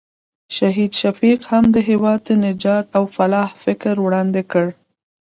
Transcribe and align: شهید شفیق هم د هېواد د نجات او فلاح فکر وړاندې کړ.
شهید 0.55 0.91
شفیق 1.01 1.41
هم 1.51 1.63
د 1.75 1.77
هېواد 1.89 2.19
د 2.27 2.29
نجات 2.47 2.85
او 2.97 3.03
فلاح 3.15 3.51
فکر 3.63 3.95
وړاندې 4.01 4.41
کړ. 4.51 4.67